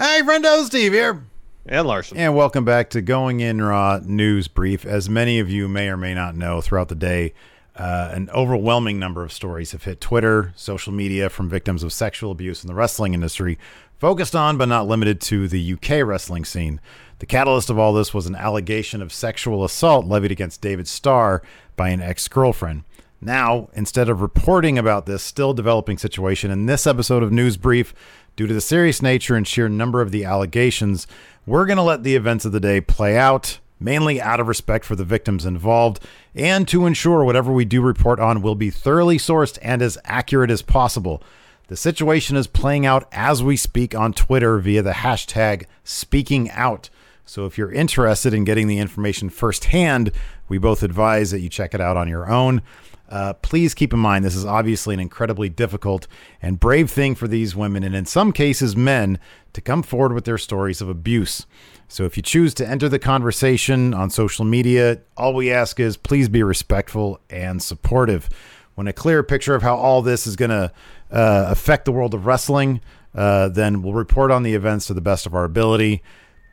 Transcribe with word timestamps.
Hey, 0.00 0.22
friendo, 0.24 0.64
Steve 0.64 0.94
here. 0.94 1.26
And 1.66 1.86
Larson. 1.86 2.16
And 2.16 2.34
welcome 2.34 2.64
back 2.64 2.88
to 2.88 3.02
Going 3.02 3.40
In 3.40 3.60
Raw 3.60 4.00
News 4.02 4.48
Brief. 4.48 4.86
As 4.86 5.10
many 5.10 5.38
of 5.40 5.50
you 5.50 5.68
may 5.68 5.90
or 5.90 5.98
may 5.98 6.14
not 6.14 6.34
know, 6.34 6.62
throughout 6.62 6.88
the 6.88 6.94
day, 6.94 7.34
uh, 7.76 8.08
an 8.14 8.30
overwhelming 8.30 8.98
number 8.98 9.22
of 9.22 9.30
stories 9.30 9.72
have 9.72 9.84
hit 9.84 10.00
Twitter, 10.00 10.54
social 10.56 10.90
media 10.90 11.28
from 11.28 11.50
victims 11.50 11.82
of 11.82 11.92
sexual 11.92 12.30
abuse 12.30 12.64
in 12.64 12.68
the 12.68 12.74
wrestling 12.74 13.12
industry, 13.12 13.58
focused 13.98 14.34
on 14.34 14.56
but 14.56 14.70
not 14.70 14.88
limited 14.88 15.20
to 15.20 15.46
the 15.46 15.74
UK 15.74 16.02
wrestling 16.02 16.46
scene. 16.46 16.80
The 17.18 17.26
catalyst 17.26 17.68
of 17.68 17.78
all 17.78 17.92
this 17.92 18.14
was 18.14 18.26
an 18.26 18.36
allegation 18.36 19.02
of 19.02 19.12
sexual 19.12 19.66
assault 19.66 20.06
levied 20.06 20.32
against 20.32 20.62
David 20.62 20.88
Starr 20.88 21.42
by 21.76 21.90
an 21.90 22.00
ex 22.00 22.26
girlfriend. 22.26 22.84
Now, 23.20 23.68
instead 23.74 24.08
of 24.08 24.22
reporting 24.22 24.78
about 24.78 25.04
this 25.04 25.22
still 25.22 25.52
developing 25.52 25.98
situation 25.98 26.50
in 26.50 26.64
this 26.64 26.86
episode 26.86 27.22
of 27.22 27.30
News 27.30 27.58
Brief, 27.58 27.92
due 28.40 28.46
to 28.46 28.54
the 28.54 28.60
serious 28.62 29.02
nature 29.02 29.36
and 29.36 29.46
sheer 29.46 29.68
number 29.68 30.00
of 30.00 30.12
the 30.12 30.24
allegations, 30.24 31.06
we're 31.44 31.66
going 31.66 31.76
to 31.76 31.82
let 31.82 32.04
the 32.04 32.16
events 32.16 32.46
of 32.46 32.52
the 32.52 32.58
day 32.58 32.80
play 32.80 33.18
out, 33.18 33.58
mainly 33.78 34.18
out 34.18 34.40
of 34.40 34.48
respect 34.48 34.82
for 34.82 34.96
the 34.96 35.04
victims 35.04 35.44
involved, 35.44 36.02
and 36.34 36.66
to 36.66 36.86
ensure 36.86 37.22
whatever 37.22 37.52
we 37.52 37.66
do 37.66 37.82
report 37.82 38.18
on 38.18 38.40
will 38.40 38.54
be 38.54 38.70
thoroughly 38.70 39.18
sourced 39.18 39.58
and 39.60 39.82
as 39.82 39.98
accurate 40.06 40.50
as 40.50 40.62
possible. 40.62 41.22
The 41.68 41.76
situation 41.76 42.34
is 42.34 42.46
playing 42.46 42.86
out 42.86 43.06
as 43.12 43.42
we 43.42 43.58
speak 43.58 43.94
on 43.94 44.14
Twitter 44.14 44.58
via 44.58 44.80
the 44.80 44.92
hashtag 44.92 45.66
speaking 45.84 46.50
out. 46.52 46.88
So 47.26 47.44
if 47.44 47.58
you're 47.58 47.70
interested 47.70 48.32
in 48.32 48.44
getting 48.44 48.68
the 48.68 48.78
information 48.78 49.28
firsthand, 49.28 50.12
we 50.48 50.56
both 50.56 50.82
advise 50.82 51.30
that 51.32 51.40
you 51.40 51.50
check 51.50 51.74
it 51.74 51.80
out 51.82 51.98
on 51.98 52.08
your 52.08 52.30
own. 52.30 52.62
Uh, 53.10 53.32
please 53.34 53.74
keep 53.74 53.92
in 53.92 53.98
mind 53.98 54.24
this 54.24 54.36
is 54.36 54.46
obviously 54.46 54.94
an 54.94 55.00
incredibly 55.00 55.48
difficult 55.48 56.06
and 56.40 56.60
brave 56.60 56.90
thing 56.90 57.14
for 57.14 57.26
these 57.26 57.56
women, 57.56 57.82
and 57.82 57.94
in 57.94 58.06
some 58.06 58.32
cases, 58.32 58.76
men, 58.76 59.18
to 59.52 59.60
come 59.60 59.82
forward 59.82 60.12
with 60.12 60.24
their 60.24 60.38
stories 60.38 60.80
of 60.80 60.88
abuse. 60.88 61.44
So 61.88 62.04
if 62.04 62.16
you 62.16 62.22
choose 62.22 62.54
to 62.54 62.68
enter 62.68 62.88
the 62.88 63.00
conversation 63.00 63.92
on 63.92 64.10
social 64.10 64.44
media, 64.44 65.00
all 65.16 65.34
we 65.34 65.50
ask 65.50 65.80
is 65.80 65.96
please 65.96 66.28
be 66.28 66.44
respectful 66.44 67.18
and 67.28 67.60
supportive. 67.60 68.30
When 68.76 68.86
a 68.86 68.92
clear 68.92 69.24
picture 69.24 69.56
of 69.56 69.62
how 69.62 69.74
all 69.74 70.00
this 70.00 70.24
is 70.26 70.36
going 70.36 70.52
to 70.52 70.72
uh, 71.10 71.46
affect 71.48 71.86
the 71.86 71.92
world 71.92 72.14
of 72.14 72.26
wrestling, 72.26 72.80
uh, 73.12 73.48
then 73.48 73.82
we'll 73.82 73.92
report 73.92 74.30
on 74.30 74.44
the 74.44 74.54
events 74.54 74.86
to 74.86 74.94
the 74.94 75.00
best 75.00 75.26
of 75.26 75.34
our 75.34 75.42
ability. 75.42 76.04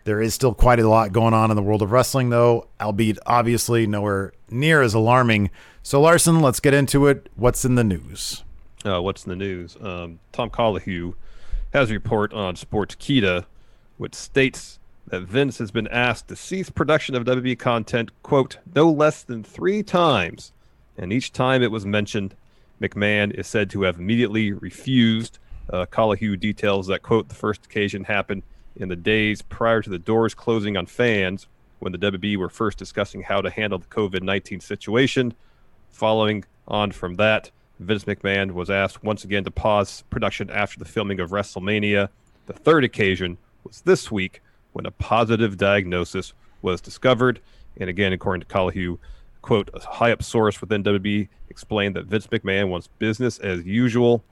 There 0.06 0.22
is 0.22 0.34
still 0.34 0.54
quite 0.54 0.80
a 0.80 0.90
lot 0.90 1.12
going 1.12 1.36
on 1.36 1.52
in 1.52 1.56
the 1.56 1.62
world 1.62 1.84
of 1.84 1.92
wrestling, 1.92 2.30
though, 2.30 2.68
albeit 2.82 3.20
obviously 3.28 3.86
nowhere 3.86 4.34
near 4.50 4.82
as 4.82 4.96
alarming. 4.96 5.52
So, 5.88 6.02
Larson, 6.02 6.42
let's 6.42 6.60
get 6.60 6.74
into 6.74 7.08
it. 7.08 7.30
What's 7.38 7.64
in 7.64 7.76
the 7.76 7.84
news? 7.86 8.44
Uh, 8.84 9.02
what's 9.02 9.26
in 9.26 9.30
the 9.30 9.38
news? 9.38 9.78
Um, 9.80 10.20
Tom 10.34 10.50
Colohue 10.50 11.14
has 11.72 11.90
a 11.90 11.94
report 11.94 12.34
on 12.34 12.58
Sports 12.58 12.94
Sportskeeda, 12.94 13.46
which 13.96 14.14
states 14.14 14.80
that 15.06 15.22
Vince 15.22 15.60
has 15.60 15.72
been 15.72 15.88
asked 15.88 16.28
to 16.28 16.36
cease 16.36 16.70
production 16.70 17.16
of 17.16 17.24
WWE 17.24 17.58
content, 17.58 18.12
quote, 18.22 18.58
no 18.76 18.92
less 18.92 19.24
than 19.24 19.46
three 19.46 19.82
times. 19.82 20.52
And 20.98 21.14
each 21.14 21.32
time 21.32 21.64
it 21.64 21.72
was 21.72 21.86
mentioned, 21.86 22.36
McMahon 22.82 23.34
is 23.34 23.48
said 23.48 23.70
to 23.70 23.84
have 23.84 23.98
immediately 23.98 24.52
refused. 24.52 25.40
Uh, 25.72 25.86
Colohue 25.86 26.38
details 26.38 26.88
that, 26.88 27.02
quote, 27.02 27.30
the 27.30 27.36
first 27.36 27.66
occasion 27.66 28.04
happened 28.04 28.44
in 28.76 28.90
the 28.90 28.98
days 28.98 29.42
prior 29.42 29.82
to 29.82 29.90
the 29.90 30.00
doors 30.00 30.34
closing 30.34 30.76
on 30.76 30.86
fans 30.86 31.48
when 31.80 31.94
the 31.94 31.98
WB 31.98 32.36
were 32.36 32.50
first 32.50 32.78
discussing 32.78 33.22
how 33.22 33.40
to 33.40 33.50
handle 33.50 33.80
the 33.80 33.88
COVID 33.88 34.22
19 34.22 34.60
situation. 34.60 35.34
Following 35.98 36.46
on 36.68 36.92
from 36.92 37.16
that, 37.16 37.50
Vince 37.80 38.04
McMahon 38.04 38.52
was 38.52 38.70
asked 38.70 39.04
once 39.04 39.24
again 39.24 39.44
to 39.46 39.50
pause 39.50 40.04
production 40.12 40.48
after 40.52 40.78
the 40.78 40.86
filming 40.86 41.20
of 41.20 41.32
WrestleMania. 41.32 42.10
The 42.46 42.54
third 42.54 42.84
occasion 42.84 43.40
was 43.64 43.82
this 43.82 44.12
week 44.12 44.44
when 44.74 44.86
a 44.86 44.92
positive 44.92 45.58
diagnosis 45.58 46.34
was 46.62 46.82
discovered. 46.82 47.40
And 47.78 47.90
again, 47.90 48.14
according 48.14 48.42
to 48.42 48.46
Colohue, 48.46 49.00
quote, 49.42 49.72
a 49.74 49.80
high 49.80 50.12
up 50.12 50.22
source 50.22 50.62
within 50.62 50.84
WWE 50.84 51.30
explained 51.50 51.96
that 51.96 52.06
Vince 52.06 52.28
McMahon 52.28 52.70
wants 52.70 52.90
business 53.00 53.40
as 53.40 53.66
usual 53.66 54.24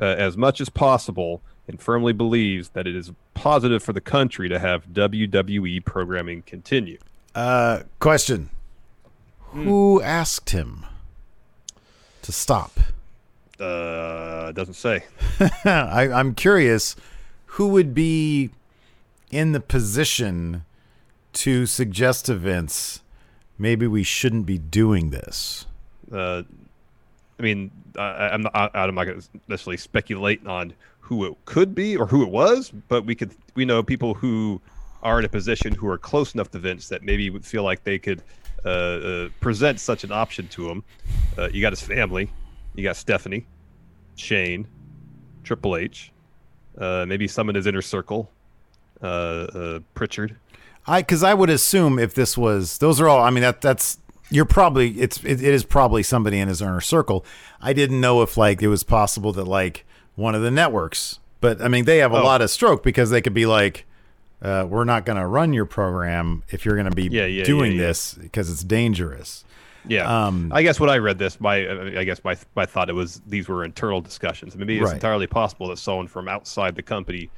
uh, 0.00 0.06
as 0.06 0.36
much 0.36 0.60
as 0.60 0.68
possible 0.70 1.40
and 1.68 1.80
firmly 1.80 2.12
believes 2.12 2.70
that 2.70 2.88
it 2.88 2.96
is 2.96 3.12
positive 3.34 3.80
for 3.80 3.92
the 3.92 4.00
country 4.00 4.48
to 4.48 4.58
have 4.58 4.88
WWE 4.88 5.84
programming 5.84 6.42
continue. 6.42 6.98
Uh, 7.32 7.84
question 8.00 8.50
Who 9.52 10.02
asked 10.02 10.50
him 10.50 10.84
to 12.22 12.32
stop? 12.32 12.78
Uh, 13.60 14.52
doesn't 14.52 14.74
say. 14.74 15.04
I, 15.64 16.10
I'm 16.12 16.34
curious 16.34 16.96
who 17.46 17.68
would 17.68 17.94
be 17.94 18.50
in 19.30 19.52
the 19.52 19.60
position 19.60 20.64
to 21.34 21.66
suggest 21.66 22.26
to 22.26 22.34
Vince 22.34 23.02
maybe 23.62 23.86
we 23.86 24.02
shouldn't 24.02 24.44
be 24.44 24.58
doing 24.58 25.10
this. 25.10 25.66
Uh, 26.10 26.42
I 27.38 27.42
mean, 27.42 27.70
I, 27.96 28.30
I'm 28.30 28.42
not, 28.42 28.54
I, 28.54 28.70
I'm 28.74 28.94
not 28.94 29.04
going 29.04 29.20
to 29.20 29.28
necessarily 29.48 29.76
speculate 29.76 30.46
on 30.46 30.74
who 31.00 31.24
it 31.24 31.34
could 31.44 31.74
be 31.74 31.96
or 31.96 32.06
who 32.06 32.22
it 32.22 32.28
was, 32.28 32.70
but 32.88 33.06
we 33.06 33.14
could 33.14 33.30
we 33.54 33.64
know 33.64 33.82
people 33.82 34.14
who 34.14 34.60
are 35.02 35.18
in 35.18 35.24
a 35.24 35.28
position 35.28 35.74
who 35.74 35.88
are 35.88 35.98
close 35.98 36.34
enough 36.34 36.50
to 36.52 36.58
Vince 36.58 36.88
that 36.88 37.02
maybe 37.02 37.28
would 37.30 37.44
feel 37.44 37.62
like 37.64 37.82
they 37.84 37.98
could 37.98 38.22
uh, 38.64 38.68
uh, 38.68 39.28
present 39.40 39.80
such 39.80 40.04
an 40.04 40.12
option 40.12 40.46
to 40.48 40.68
him. 40.68 40.84
Uh, 41.36 41.48
you 41.52 41.60
got 41.60 41.72
his 41.72 41.82
family, 41.82 42.30
you 42.74 42.82
got 42.84 42.96
Stephanie, 42.96 43.44
Shane, 44.16 44.66
Triple 45.44 45.76
H, 45.76 46.12
uh, 46.78 47.04
maybe 47.06 47.26
some 47.26 47.48
in 47.48 47.54
his 47.56 47.66
inner 47.66 47.82
circle, 47.82 48.30
uh, 49.02 49.06
uh, 49.06 49.78
Prichard. 49.94 50.36
I 50.86 51.02
because 51.02 51.22
I 51.22 51.34
would 51.34 51.50
assume 51.50 51.98
if 51.98 52.14
this 52.14 52.36
was 52.36 52.78
those 52.78 53.00
are 53.00 53.08
all. 53.08 53.20
I 53.22 53.30
mean 53.30 53.42
that 53.42 53.60
that's 53.60 53.98
you're 54.30 54.44
probably 54.44 54.90
it's 55.00 55.18
it, 55.24 55.42
it 55.42 55.54
is 55.54 55.64
probably 55.64 56.02
somebody 56.02 56.38
in 56.38 56.48
his 56.48 56.60
inner 56.62 56.80
circle. 56.80 57.24
I 57.60 57.72
didn't 57.72 58.00
know 58.00 58.22
if 58.22 58.36
like 58.36 58.62
it 58.62 58.68
was 58.68 58.82
possible 58.82 59.32
that 59.34 59.44
like 59.44 59.84
one 60.16 60.34
of 60.34 60.42
the 60.42 60.50
networks, 60.50 61.18
but 61.40 61.60
I 61.62 61.68
mean 61.68 61.84
they 61.84 61.98
have 61.98 62.12
a 62.12 62.18
Oh. 62.20 62.24
lot 62.24 62.42
of 62.42 62.50
stroke 62.50 62.82
because 62.82 63.10
they 63.10 63.20
could 63.20 63.34
be 63.34 63.46
like. 63.46 63.86
Uh, 64.42 64.66
we're 64.68 64.84
not 64.84 65.04
going 65.06 65.18
to 65.18 65.26
run 65.26 65.52
your 65.52 65.64
program 65.66 66.42
if 66.50 66.64
you're 66.64 66.74
going 66.74 66.90
to 66.90 66.94
be 66.94 67.04
Yeah, 67.04 67.26
yeah, 67.26 67.44
doing 67.44 67.72
yeah, 67.72 67.78
this 67.86 68.14
because 68.14 68.50
it's 68.50 68.64
dangerous. 68.64 69.44
Yeah, 69.86 70.26
Um, 70.26 70.52
I 70.52 70.62
guess 70.62 70.78
when 70.78 70.90
I 70.90 70.98
read 70.98 71.18
this, 71.18 71.40
my 71.40 71.56
I 71.98 72.04
guess 72.04 72.22
my 72.24 72.36
my 72.54 72.66
thought 72.66 72.88
it 72.88 72.92
was 72.92 73.20
these 73.26 73.48
were 73.48 73.64
internal 73.64 74.00
discussions. 74.00 74.56
Maybe 74.56 74.76
it's 74.78 74.84
Right. 74.86 74.94
entirely 74.94 75.26
possible 75.26 75.68
that 75.68 75.78
someone 75.78 76.06
from 76.06 76.28
outside 76.28 76.76
the 76.76 76.82
company, 76.82 77.30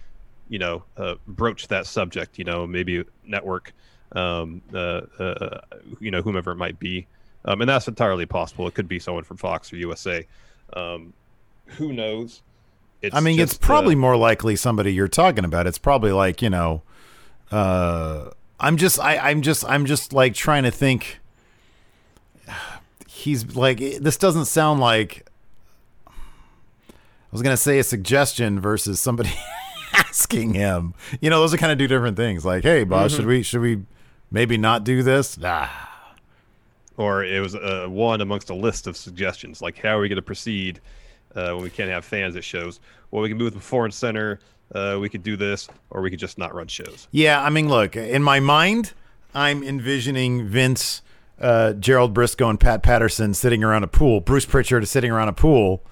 you 0.51 0.59
know, 0.59 0.85
uh, 0.99 1.15
broached 1.27 1.71
that 1.71 1.87
subject. 1.87 2.39
You 2.39 2.45
know, 2.45 2.67
maybe 2.67 3.03
network, 3.27 3.73
um, 4.13 4.61
uh, 4.75 5.03
uh, 5.19 5.61
you 6.01 6.11
know, 6.11 6.21
whomever 6.21 6.51
it 6.53 6.57
might 6.57 6.79
be, 6.79 7.07
um, 7.47 7.63
and 7.63 7.69
that's 7.69 7.89
entirely 7.89 8.27
possible. 8.27 8.67
It 8.69 8.75
could 8.75 8.89
be 8.89 8.99
someone 8.99 9.25
from 9.25 9.39
Fox 9.39 9.73
or 9.73 9.77
USA. 9.77 10.27
Um, 10.75 11.15
who 11.67 11.95
knows? 11.95 12.43
It's 13.01 13.15
I 13.17 13.21
mean, 13.21 13.41
it's 13.41 13.53
just, 13.53 13.65
uh, 13.65 13.67
probably 13.67 13.95
more 13.95 14.17
likely 14.17 14.55
somebody 14.57 14.93
you're 14.93 15.09
talking 15.09 15.47
about. 15.47 15.67
It's 15.67 15.79
probably 15.79 16.13
like 16.13 16.43
you 16.43 16.51
know, 16.51 16.83
uh, 17.51 18.31
I'm 18.61 18.77
just, 18.77 18.99
I, 19.01 19.19
I'm 19.19 19.43
just, 19.43 19.65
I'm 19.67 19.87
just 19.87 20.13
like 20.13 20.35
trying 20.35 20.63
to 20.65 20.71
think. 20.71 21.19
He's 23.09 23.57
like, 23.57 23.79
this 23.79 24.17
doesn't 24.17 24.47
sound 24.47 24.81
like. 24.81 25.27
I 26.07 26.13
was 27.37 27.43
gonna 27.43 27.57
say 27.57 27.79
a 27.79 27.85
suggestion 27.85 28.61
versus 28.61 29.01
somebody 29.01 29.33
asking 29.95 30.55
him. 30.55 30.95
You 31.21 31.31
know, 31.31 31.41
those 31.41 31.53
are 31.53 31.57
kind 31.57 31.73
of 31.73 31.79
two 31.79 31.89
different 31.89 32.17
things. 32.17 32.45
Like, 32.45 32.63
hey, 32.63 32.85
boss, 32.85 33.11
Mm-hmm. 33.13 33.17
should 33.17 33.27
we, 33.27 33.43
should 33.43 33.61
we, 33.61 33.83
maybe 34.31 34.57
not 34.57 34.85
do 34.85 35.03
this? 35.03 35.37
Nah. 35.39 35.69
or 36.97 37.25
it 37.25 37.41
was 37.41 37.57
uh, 37.57 37.87
one 37.89 38.21
amongst 38.21 38.51
a 38.51 38.55
list 38.55 38.87
of 38.87 38.97
suggestions 38.97 39.61
like 39.61 39.77
how 39.79 39.97
are 39.97 40.01
we 40.01 40.09
going 40.09 40.15
to 40.17 40.23
proceed 40.23 40.81
uh, 41.35 41.51
when 41.55 41.65
we 41.65 41.71
can't 41.71 41.91
have 41.91 42.05
fans 42.05 42.37
at 42.37 42.45
shows 42.45 42.79
well 43.11 43.21
we 43.21 43.29
can 43.29 43.37
move 43.37 43.53
the 43.53 43.59
foreign 43.59 43.91
center 43.91 44.39
uh, 44.75 44.99
we 45.01 45.09
could 45.09 45.23
do 45.23 45.37
this 45.37 45.69
or 45.91 46.01
we 46.03 46.11
could 46.11 46.19
just 46.19 46.39
not 46.39 46.55
run 46.55 46.67
shows 46.67 47.09
Yeah, 47.11 47.43
I 47.43 47.51
mean, 47.51 47.69
look, 47.69 47.97
in 47.97 48.23
my 48.23 48.41
mind, 48.41 48.93
I'm 49.35 49.63
envisioning 49.63 50.47
Vince, 50.47 51.03
uh, 51.41 51.73
Gerald 51.75 52.15
Brisco, 52.15 52.49
and 52.49 52.59
Pat 52.61 52.83
Patterson 52.83 53.35
sitting 53.35 53.65
around 53.65 53.83
a 53.85 53.89
pool. 53.89 54.21
Bruce 54.21 54.47
Prichard 54.47 54.83
is 54.85 54.91
sitting 54.91 55.11
around 55.11 55.29
a 55.29 55.33
pool, 55.33 55.83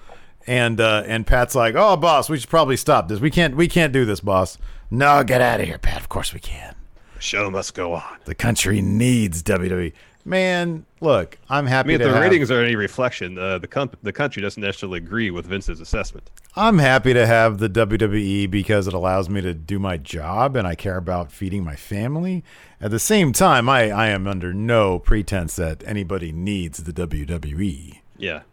And 0.47 0.79
uh, 0.81 1.03
and 1.05 1.25
Pat's 1.27 1.55
like, 1.55 1.75
"Oh, 1.75 1.95
boss, 1.97 2.29
we 2.29 2.37
should 2.39 2.49
probably 2.49 2.77
stop 2.77 3.07
this. 3.07 3.19
We 3.19 3.29
can't 3.31 3.55
we 3.55 3.67
can't 3.67 3.93
do 3.93 4.05
this, 4.05 4.19
boss. 4.21 4.57
No, 4.91 5.23
get 5.23 5.41
out 5.41 5.59
of 5.59 5.65
here, 5.67 5.77
Pat. 5.77 5.99
Of 6.01 6.09
course 6.09 6.33
we 6.33 6.39
can. 6.39 6.75
Show 7.19 7.49
must 7.49 7.73
go 7.73 7.93
on. 7.93 8.17
The 8.25 8.35
country 8.35 8.81
needs 8.81 9.41
WWE. 9.43 9.93
Man, 10.25 10.85
look, 11.01 11.37
I'm 11.49 11.67
I 11.67 11.69
happy 11.69 11.89
mean, 11.89 12.01
if 12.01 12.07
the 12.07 12.13
have, 12.13 12.21
ratings 12.21 12.49
are 12.49 12.63
any 12.63 12.77
reflection, 12.77 13.37
uh, 13.37 13.57
the 13.57 13.89
the 14.03 14.13
country 14.13 14.41
doesn't 14.41 14.61
necessarily 14.61 14.97
agree 14.97 15.31
with 15.31 15.45
Vince's 15.45 15.81
assessment. 15.81 16.29
I'm 16.55 16.77
happy 16.77 17.13
to 17.13 17.25
have 17.25 17.57
the 17.57 17.69
WWE 17.69 18.49
because 18.49 18.87
it 18.87 18.93
allows 18.93 19.29
me 19.29 19.41
to 19.41 19.53
do 19.53 19.79
my 19.79 19.97
job 19.97 20.55
and 20.55 20.65
I 20.65 20.75
care 20.75 20.97
about 20.97 21.31
feeding 21.31 21.65
my 21.65 21.75
family. 21.75 22.43
At 22.79 22.91
the 22.91 22.99
same 22.99 23.33
time, 23.33 23.67
I, 23.67 23.91
I 23.91 24.07
am 24.07 24.27
under 24.27 24.53
no 24.53 24.97
pretense 24.97 25.57
that 25.57 25.83
anybody 25.85 26.31
needs 26.31 26.83
the 26.83 26.93
WWE. 26.93 27.99
Yeah. 28.17 28.43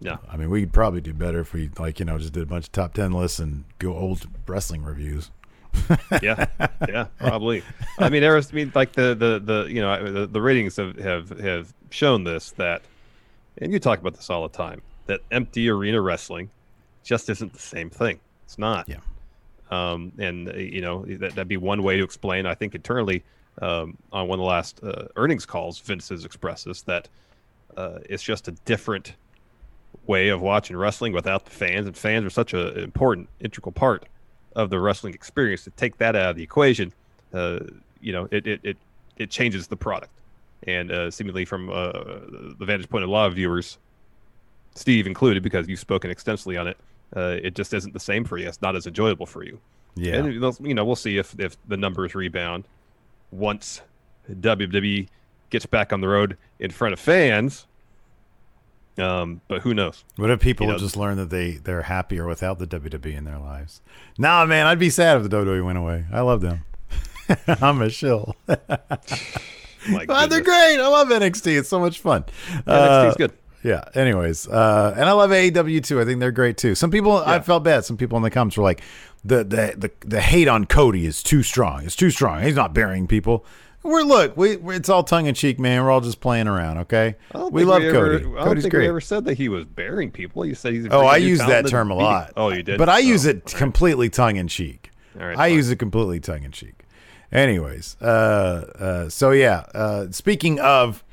No. 0.00 0.18
I 0.30 0.36
mean, 0.36 0.50
we'd 0.50 0.72
probably 0.72 1.00
do 1.00 1.12
better 1.12 1.40
if 1.40 1.52
we, 1.52 1.70
like, 1.78 1.98
you 1.98 2.04
know, 2.04 2.18
just 2.18 2.32
did 2.32 2.42
a 2.42 2.46
bunch 2.46 2.66
of 2.66 2.72
top 2.72 2.94
10 2.94 3.12
lists 3.12 3.38
and 3.38 3.64
go 3.78 3.96
old 3.96 4.26
wrestling 4.46 4.82
reviews. 4.82 5.30
Yeah. 6.22 6.46
Yeah. 6.88 7.06
Probably. 7.18 7.62
I 7.98 8.08
mean, 8.08 8.22
there 8.22 8.34
was. 8.34 8.50
I 8.52 8.54
mean, 8.54 8.72
like 8.74 8.92
the 8.92 9.14
the 9.14 9.40
the 9.44 9.66
you 9.70 9.80
know 9.80 10.12
the, 10.12 10.26
the 10.26 10.40
ratings 10.40 10.76
have, 10.76 10.96
have 10.98 11.28
have 11.40 11.74
shown 11.90 12.24
this 12.24 12.52
that, 12.52 12.82
and 13.58 13.72
you 13.72 13.78
talk 13.78 14.00
about 14.00 14.14
this 14.14 14.30
all 14.30 14.46
the 14.46 14.56
time 14.56 14.82
that 15.06 15.20
empty 15.30 15.68
arena 15.68 16.00
wrestling 16.00 16.50
just 17.02 17.28
isn't 17.28 17.52
the 17.52 17.58
same 17.58 17.90
thing. 17.90 18.20
It's 18.44 18.58
not. 18.58 18.88
Yeah. 18.88 18.98
Um, 19.70 20.12
and 20.18 20.48
uh, 20.48 20.56
you 20.56 20.80
know 20.80 21.04
that 21.04 21.34
that'd 21.34 21.48
be 21.48 21.56
one 21.56 21.82
way 21.82 21.96
to 21.96 22.04
explain. 22.04 22.46
I 22.46 22.54
think 22.54 22.74
internally, 22.74 23.24
um, 23.60 23.96
on 24.12 24.28
one 24.28 24.38
of 24.38 24.42
the 24.42 24.48
last 24.48 24.82
uh, 24.82 25.06
earnings 25.16 25.46
calls, 25.46 25.78
Vince 25.80 26.08
has 26.10 26.24
expressed 26.24 26.64
this 26.64 26.82
that 26.82 27.08
uh, 27.76 27.98
it's 28.08 28.22
just 28.22 28.48
a 28.48 28.52
different 28.52 29.14
way 30.06 30.28
of 30.28 30.40
watching 30.40 30.76
wrestling 30.76 31.12
without 31.12 31.44
the 31.44 31.50
fans, 31.50 31.86
and 31.86 31.96
fans 31.96 32.24
are 32.24 32.30
such 32.30 32.52
an 32.52 32.78
important, 32.78 33.28
integral 33.40 33.72
part 33.72 34.06
of 34.54 34.70
the 34.70 34.78
wrestling 34.78 35.14
experience. 35.14 35.64
To 35.64 35.70
take 35.70 35.98
that 35.98 36.16
out 36.16 36.30
of 36.30 36.36
the 36.36 36.42
equation, 36.42 36.92
uh, 37.32 37.60
you 38.00 38.12
know, 38.12 38.28
it, 38.30 38.46
it 38.46 38.60
it 38.62 38.76
it 39.16 39.30
changes 39.30 39.66
the 39.66 39.76
product, 39.76 40.12
and 40.66 40.90
uh, 40.90 41.10
seemingly 41.10 41.44
from 41.44 41.70
uh, 41.70 41.92
the 42.58 42.64
vantage 42.64 42.88
point 42.88 43.04
of 43.04 43.10
a 43.10 43.12
lot 43.12 43.26
of 43.26 43.34
viewers, 43.34 43.78
Steve 44.74 45.06
included, 45.06 45.42
because 45.42 45.68
you've 45.68 45.80
spoken 45.80 46.10
extensively 46.10 46.56
on 46.56 46.68
it, 46.68 46.76
uh, 47.16 47.36
it 47.42 47.54
just 47.54 47.72
isn't 47.74 47.92
the 47.92 48.00
same 48.00 48.24
for 48.24 48.38
you. 48.38 48.48
It's 48.48 48.62
not 48.62 48.76
as 48.76 48.86
enjoyable 48.86 49.26
for 49.26 49.44
you. 49.44 49.58
Yeah. 49.96 50.16
And 50.16 50.58
you 50.60 50.74
know, 50.74 50.84
we'll 50.84 50.96
see 50.96 51.18
if 51.18 51.38
if 51.38 51.56
the 51.68 51.76
numbers 51.76 52.14
rebound 52.14 52.64
once 53.30 53.82
WWE 54.30 55.08
gets 55.50 55.66
back 55.66 55.92
on 55.92 56.00
the 56.00 56.08
road 56.08 56.36
in 56.58 56.70
front 56.70 56.92
of 56.92 57.00
fans. 57.00 57.66
Um, 58.96 59.40
but 59.48 59.62
who 59.62 59.74
knows? 59.74 60.04
What 60.16 60.30
if 60.30 60.40
people 60.40 60.66
You 60.66 60.72
know- 60.72 60.78
just 60.78 60.96
learn 60.96 61.16
that 61.16 61.30
they, 61.30 61.52
they're 61.52 61.82
happier 61.82 62.26
without 62.26 62.58
the 62.58 62.66
WWE 62.66 63.16
in 63.16 63.24
their 63.24 63.38
lives? 63.38 63.80
Nah, 64.18 64.44
man, 64.46 64.66
I'd 64.66 64.78
be 64.78 64.90
sad 64.90 65.16
if 65.16 65.22
the 65.28 65.36
WWE 65.36 65.64
went 65.64 65.78
away. 65.78 66.04
I 66.12 66.20
love 66.20 66.40
them. 66.40 66.64
I'm 67.48 67.80
a 67.82 67.90
shill. 67.90 68.36
Oh, 68.48 68.56
they're 70.28 70.40
great. 70.42 70.78
I 70.80 70.86
love 70.88 71.08
NXT. 71.08 71.58
It's 71.58 71.68
so 71.68 71.80
much 71.80 72.00
fun. 72.00 72.24
Yeah, 72.50 72.60
Uh, 72.72 73.04
NXT's 73.12 73.16
good. 73.16 73.32
Yeah. 73.62 73.84
Anyways, 73.94 74.46
uh, 74.46 74.94
and 74.96 75.08
I 75.08 75.12
love 75.12 75.30
AEW 75.30 75.82
too. 75.82 76.00
I 76.00 76.04
think 76.04 76.20
they're 76.20 76.30
great 76.32 76.56
too. 76.58 76.74
Some 76.74 76.90
people, 76.90 77.16
I 77.16 77.40
felt 77.40 77.64
bad. 77.64 77.84
Some 77.84 77.96
people 77.96 78.16
in 78.18 78.22
the 78.22 78.30
comments 78.30 78.56
were 78.58 78.62
like, 78.62 78.82
the, 79.24 79.38
the 79.38 79.74
the 79.78 79.90
the 80.06 80.20
hate 80.20 80.48
on 80.48 80.66
Cody 80.66 81.06
is 81.06 81.22
too 81.22 81.42
strong. 81.42 81.82
It's 81.84 81.96
too 81.96 82.10
strong. 82.10 82.42
He's 82.42 82.56
not 82.56 82.74
burying 82.74 83.06
people. 83.06 83.46
We're 83.84 84.02
look, 84.02 84.36
we 84.36 84.56
we- 84.56 84.76
it's 84.76 84.88
all 84.88 85.04
tongue 85.04 85.26
in 85.26 85.34
cheek, 85.34 85.60
man. 85.60 85.84
We're 85.84 85.90
all 85.90 86.00
just 86.00 86.20
playing 86.20 86.48
around. 86.48 86.78
Okay. 86.78 87.14
We 87.52 87.64
love 87.64 87.82
ever- 87.82 87.92
Cody. 87.92 88.16
I 88.16 88.18
don't 88.20 88.44
Cody's 88.44 88.62
think 88.64 88.72
great. 88.72 88.82
we 88.84 88.88
ever 88.88 89.00
said 89.00 89.26
that 89.26 89.34
he 89.34 89.48
was 89.48 89.64
burying 89.66 90.10
people. 90.10 90.44
You 90.46 90.54
said 90.54 90.72
he's. 90.72 90.86
Oh, 90.90 91.02
I 91.06 91.18
use 91.18 91.38
that 91.40 91.66
term 91.68 91.90
a 91.90 91.94
lot. 91.94 92.32
Oh, 92.36 92.48
you 92.50 92.62
did. 92.62 92.78
But 92.78 92.88
I 92.88 92.98
use 92.98 93.26
Oh, 93.26 93.30
it 93.30 93.36
all 93.36 93.40
right. 93.44 93.54
completely 93.56 94.08
tongue 94.10 94.36
in 94.36 94.48
cheek. 94.48 94.90
All 95.20 95.26
right, 95.26 95.34
I 95.38 95.48
fine. 95.48 95.52
use 95.54 95.70
it 95.70 95.76
completely 95.76 96.18
tongue 96.18 96.42
in 96.44 96.50
cheek. 96.50 96.80
Anyways, 97.30 97.96
uh, 98.00 98.04
uh, 98.04 99.08
so 99.10 99.30
yeah. 99.32 99.64
Uh, 99.74 100.06
speaking 100.10 100.58
of 100.60 101.04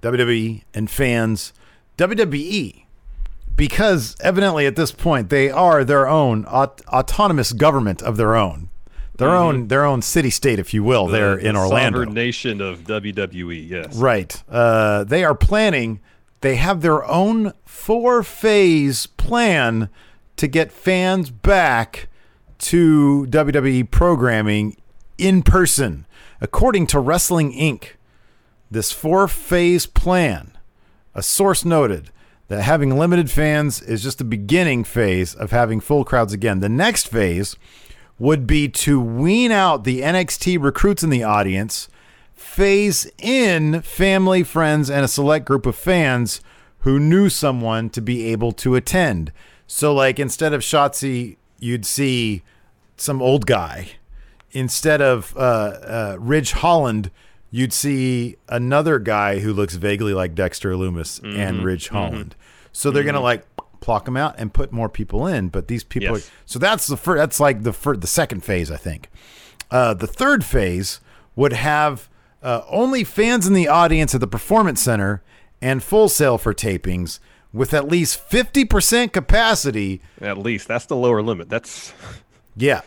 WWE 0.00 0.62
and 0.74 0.88
fans, 0.90 1.52
WWE, 1.98 2.84
because 3.56 4.16
evidently 4.20 4.66
at 4.66 4.76
this 4.76 4.92
point 4.92 5.30
they 5.30 5.50
are 5.50 5.84
their 5.84 6.08
own 6.08 6.44
aut- 6.46 6.80
autonomous 6.88 7.52
government 7.52 8.02
of 8.02 8.16
their 8.16 8.34
own, 8.36 8.67
their 9.18 9.30
own 9.36 9.68
their 9.68 9.84
own 9.84 10.00
city 10.02 10.30
state, 10.30 10.58
if 10.58 10.72
you 10.72 10.82
will. 10.82 11.04
Mm-hmm. 11.04 11.12
The- 11.12 11.18
there 11.18 11.36
the 11.36 11.48
in 11.48 11.56
Orlando. 11.56 11.98
sovereign 12.00 12.14
nation 12.14 12.60
of 12.60 12.80
WWE. 12.84 13.68
Yes. 13.68 13.96
Right. 13.96 14.42
Uh, 14.48 15.04
they 15.04 15.24
are 15.24 15.34
planning, 15.34 16.00
they 16.40 16.56
have 16.56 16.80
their 16.80 17.04
own 17.04 17.52
four 17.64 18.22
phase 18.22 19.06
plan 19.06 19.88
to 20.36 20.46
get 20.46 20.72
fans 20.72 21.30
back 21.30 22.08
to 22.58 23.26
WWE 23.28 23.90
programming 23.90 24.76
in 25.18 25.42
person. 25.42 26.06
According 26.40 26.86
to 26.88 27.00
Wrestling 27.00 27.52
Inc., 27.52 27.90
this 28.70 28.92
four 28.92 29.26
phase 29.28 29.86
plan, 29.86 30.56
a 31.14 31.22
source 31.22 31.64
noted 31.64 32.10
that 32.46 32.62
having 32.62 32.96
limited 32.96 33.30
fans 33.30 33.82
is 33.82 34.02
just 34.02 34.18
the 34.18 34.24
beginning 34.24 34.84
phase 34.84 35.34
of 35.34 35.50
having 35.50 35.80
full 35.80 36.04
crowds 36.04 36.32
again. 36.32 36.60
The 36.60 36.68
next 36.68 37.08
phase 37.08 37.56
would 38.18 38.46
be 38.46 38.68
to 38.68 39.00
wean 39.00 39.52
out 39.52 39.84
the 39.84 40.00
NXT 40.00 40.60
recruits 40.62 41.02
in 41.02 41.10
the 41.10 41.22
audience, 41.22 41.88
phase 42.34 43.10
in 43.18 43.80
family, 43.82 44.42
friends, 44.42 44.90
and 44.90 45.04
a 45.04 45.08
select 45.08 45.44
group 45.46 45.66
of 45.66 45.76
fans 45.76 46.40
who 46.80 46.98
knew 46.98 47.28
someone 47.28 47.90
to 47.90 48.00
be 48.00 48.26
able 48.26 48.52
to 48.52 48.74
attend. 48.74 49.32
So, 49.66 49.92
like, 49.94 50.18
instead 50.18 50.52
of 50.52 50.62
Shotzi, 50.62 51.36
you'd 51.58 51.84
see 51.86 52.42
some 52.96 53.20
old 53.20 53.46
guy. 53.46 53.90
Instead 54.52 55.02
of 55.02 55.36
uh, 55.36 55.40
uh, 55.40 56.16
Ridge 56.18 56.52
Holland, 56.52 57.10
you'd 57.50 57.72
see 57.72 58.36
another 58.48 58.98
guy 58.98 59.40
who 59.40 59.52
looks 59.52 59.74
vaguely 59.74 60.14
like 60.14 60.34
Dexter 60.34 60.72
Lumis 60.72 61.20
Mm-hmm. 61.20 61.38
and 61.38 61.64
Ridge 61.64 61.88
Holland. 61.88 62.34
So 62.72 62.90
they're 62.90 63.04
gonna 63.04 63.20
like 63.20 63.44
pluck 63.80 64.04
them 64.04 64.16
out 64.16 64.34
and 64.38 64.52
put 64.52 64.72
more 64.72 64.88
people 64.88 65.26
in. 65.26 65.48
But 65.48 65.68
these 65.68 65.84
people, 65.84 66.16
Yes. 66.18 66.30
so 66.46 66.58
that's 66.58 66.86
the 66.86 66.96
first. 66.96 67.18
That's 67.18 67.40
like 67.40 67.62
the 67.62 67.72
first, 67.72 68.00
the 68.00 68.06
second 68.06 68.44
phase, 68.44 68.70
I 68.70 68.76
think. 68.76 69.08
Uh, 69.70 69.94
the 69.94 70.06
third 70.06 70.44
phase 70.44 71.00
would 71.36 71.52
have 71.52 72.08
uh, 72.42 72.62
only 72.68 73.04
fans 73.04 73.46
in 73.46 73.52
the 73.52 73.68
audience 73.68 74.14
at 74.14 74.20
the 74.20 74.26
performance 74.26 74.80
center 74.80 75.22
and 75.60 75.82
Full 75.82 76.08
Sail 76.08 76.38
for 76.38 76.54
tapings 76.54 77.18
with 77.52 77.72
at 77.74 77.88
least 77.88 78.18
fifty 78.20 78.64
percent 78.64 79.12
capacity. 79.12 80.00
At 80.20 80.38
least 80.38 80.68
that's 80.68 80.86
the 80.86 80.96
lower 80.96 81.22
limit. 81.22 81.48
That's 81.48 81.92
Yeah, 82.56 82.80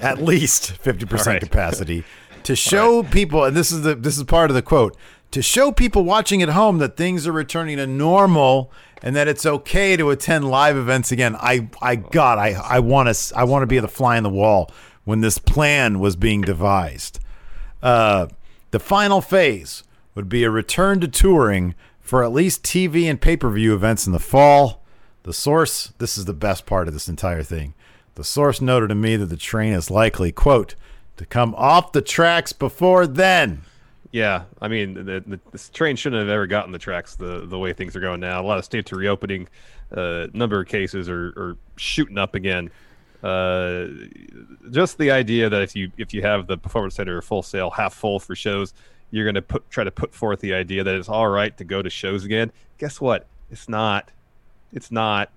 at 0.00 0.22
least 0.22 0.72
fifty 0.72 1.06
percent 1.06 1.34
right. 1.34 1.42
capacity 1.42 2.04
to 2.44 2.54
show 2.56 3.02
people, 3.02 3.44
and 3.44 3.56
this 3.56 3.70
is 3.72 3.82
the 3.82 3.94
this 3.94 4.16
is 4.18 4.24
part 4.24 4.50
of 4.50 4.54
the 4.54 4.62
quote 4.62 4.96
to 5.30 5.42
show 5.42 5.70
people 5.70 6.04
watching 6.04 6.42
at 6.42 6.48
home 6.50 6.78
that 6.78 6.96
things 6.96 7.26
are 7.26 7.32
returning 7.32 7.76
to 7.76 7.86
normal 7.86 8.72
and 9.02 9.14
that 9.16 9.28
it's 9.28 9.46
okay 9.46 9.96
to 9.96 10.10
attend 10.10 10.50
live 10.50 10.76
events 10.76 11.12
again. 11.12 11.36
I 11.36 11.68
I 11.80 11.96
God, 11.96 12.38
I 12.38 12.52
I 12.52 12.80
want 12.80 13.14
to 13.14 13.36
I 13.36 13.44
want 13.44 13.62
to 13.62 13.66
be 13.66 13.78
the 13.78 13.88
fly 13.88 14.16
in 14.16 14.22
the 14.22 14.30
wall 14.30 14.70
when 15.04 15.20
this 15.20 15.38
plan 15.38 16.00
was 16.00 16.16
being 16.16 16.42
devised. 16.42 17.20
Uh, 17.82 18.26
the 18.70 18.80
final 18.80 19.20
phase 19.20 19.84
would 20.14 20.28
be 20.28 20.44
a 20.44 20.50
return 20.50 21.00
to 21.00 21.08
touring 21.08 21.74
for 22.00 22.24
at 22.24 22.32
least 22.32 22.62
TV 22.62 23.04
and 23.04 23.20
pay 23.20 23.36
per 23.36 23.50
view 23.50 23.74
events 23.74 24.06
in 24.06 24.12
the 24.12 24.18
fall. 24.18 24.84
The 25.22 25.32
source, 25.32 25.92
this 25.98 26.16
is 26.16 26.24
the 26.24 26.34
best 26.34 26.66
part 26.66 26.88
of 26.88 26.94
this 26.94 27.08
entire 27.08 27.42
thing. 27.42 27.74
The 28.14 28.24
source 28.24 28.60
noted 28.60 28.88
to 28.88 28.94
me 28.94 29.16
that 29.16 29.26
the 29.26 29.36
train 29.36 29.72
is 29.72 29.90
likely, 29.90 30.32
quote, 30.32 30.74
to 31.18 31.26
come 31.26 31.54
off 31.56 31.92
the 31.92 32.02
tracks 32.02 32.52
before 32.52 33.06
then. 33.06 33.62
Yeah. 34.10 34.44
I 34.60 34.68
mean, 34.68 34.94
the, 34.94 35.22
the, 35.26 35.40
this 35.52 35.68
train 35.70 35.96
shouldn't 35.96 36.20
have 36.20 36.28
ever 36.28 36.46
gotten 36.46 36.72
the 36.72 36.78
tracks 36.78 37.16
the 37.16 37.46
the 37.46 37.58
way 37.58 37.72
things 37.72 37.94
are 37.94 38.00
going 38.00 38.20
now. 38.20 38.40
A 38.40 38.46
lot 38.46 38.58
of 38.58 38.64
states 38.64 38.92
are 38.92 38.96
reopening. 38.96 39.48
Uh, 39.94 40.26
number 40.32 40.60
of 40.60 40.68
cases 40.68 41.08
are, 41.08 41.28
are 41.36 41.56
shooting 41.76 42.18
up 42.18 42.34
again. 42.34 42.70
Uh, 43.22 43.86
just 44.70 44.96
the 44.98 45.10
idea 45.10 45.50
that 45.50 45.62
if 45.62 45.74
you 45.74 45.90
if 45.98 46.14
you 46.14 46.22
have 46.22 46.46
the 46.46 46.56
performance 46.56 46.94
center 46.94 47.20
Full 47.20 47.42
Sail, 47.42 47.70
half 47.70 47.94
full 47.94 48.20
for 48.20 48.34
shows, 48.34 48.74
you're 49.10 49.24
going 49.24 49.34
to 49.34 49.42
put 49.42 49.68
try 49.70 49.84
to 49.84 49.90
put 49.90 50.14
forth 50.14 50.40
the 50.40 50.54
idea 50.54 50.84
that 50.84 50.94
it's 50.94 51.08
all 51.08 51.28
right 51.28 51.56
to 51.58 51.64
go 51.64 51.82
to 51.82 51.90
shows 51.90 52.24
again. 52.24 52.52
Guess 52.78 53.00
what? 53.00 53.26
It's 53.50 53.68
not. 53.68 54.10
It's 54.72 54.90
not. 54.90 55.30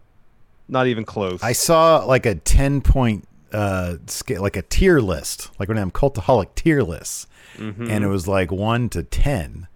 Not 0.67 0.87
even 0.87 1.03
close. 1.03 1.41
I 1.43 1.51
saw 1.51 2.05
like 2.05 2.25
a 2.25 2.35
10 2.35 2.81
point 2.81 3.27
uh 3.53 3.97
scale, 4.07 4.41
like 4.41 4.55
a 4.57 4.61
tier 4.63 4.99
list, 4.99 5.49
like 5.59 5.69
when 5.69 5.77
I'm 5.77 5.91
cultaholic 5.91 6.55
tier 6.55 6.81
lists. 6.83 7.27
And 7.57 8.03
it 8.03 8.07
was 8.07 8.27
like 8.27 8.51
1 8.51 8.89
to 8.89 9.03
10. 9.03 9.67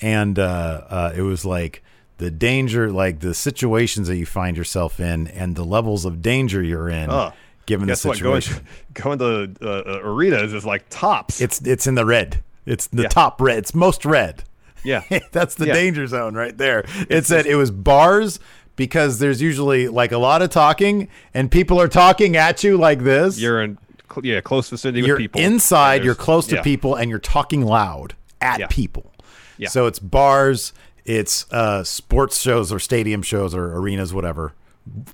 And 0.00 0.38
uh, 0.38 0.82
uh 0.88 1.12
it 1.14 1.22
was 1.22 1.44
like 1.44 1.82
the 2.18 2.30
danger, 2.30 2.90
like 2.90 3.20
the 3.20 3.34
situations 3.34 4.08
that 4.08 4.16
you 4.16 4.24
find 4.26 4.56
yourself 4.56 5.00
in 5.00 5.26
and 5.28 5.54
the 5.54 5.64
levels 5.64 6.04
of 6.06 6.22
danger 6.22 6.62
you're 6.62 6.88
in 6.88 7.10
Oh, 7.10 7.32
given 7.66 7.86
the 7.88 7.90
Guess 7.92 8.04
what? 8.06 8.20
Going 8.20 8.40
situation. 8.40 8.66
going 8.94 9.18
to 9.18 9.54
uh, 9.60 9.66
uh, 9.68 10.00
arenas 10.02 10.52
is 10.54 10.64
like 10.64 10.88
tops. 10.88 11.40
It's 11.42 11.60
it's 11.60 11.86
in 11.86 11.94
the 11.94 12.06
red. 12.06 12.42
It's 12.64 12.86
the 12.86 13.02
Yeah. 13.02 13.08
top 13.08 13.40
red. 13.40 13.58
It's 13.58 13.74
most 13.74 14.04
red. 14.06 14.44
yeah. 14.84 15.02
That's 15.32 15.56
the 15.56 15.66
Yeah. 15.66 15.74
danger 15.74 16.06
zone 16.06 16.34
right 16.34 16.56
there. 16.56 16.84
It 17.10 17.26
said 17.26 17.44
it 17.46 17.56
was 17.56 17.70
bars, 17.70 18.38
because 18.76 19.18
there's 19.18 19.40
usually 19.42 19.88
like 19.88 20.12
a 20.12 20.18
lot 20.18 20.42
of 20.42 20.50
talking 20.50 21.08
and 21.34 21.50
people 21.50 21.80
are 21.80 21.88
talking 21.88 22.36
at 22.36 22.62
you 22.62 22.76
like 22.76 23.00
this. 23.00 23.38
You're 23.40 23.62
in 23.62 23.78
yeah 24.22 24.40
close 24.40 24.70
vicinity 24.70 25.06
you're 25.06 25.16
with 25.16 25.22
people. 25.24 25.40
inside, 25.40 26.04
you're 26.04 26.14
close 26.14 26.46
to 26.48 26.56
yeah. 26.56 26.62
people, 26.62 26.94
and 26.94 27.10
you're 27.10 27.18
talking 27.18 27.62
loud 27.62 28.14
at 28.40 28.60
Yeah. 28.60 28.66
people. 28.68 29.12
Yeah. 29.58 29.68
So 29.68 29.86
it's 29.86 29.98
bars, 29.98 30.72
it's 31.04 31.50
uh, 31.50 31.82
sports 31.84 32.40
shows 32.40 32.70
or 32.72 32.78
stadium 32.78 33.22
shows 33.22 33.54
or 33.54 33.76
arenas, 33.76 34.14
whatever. 34.14 34.52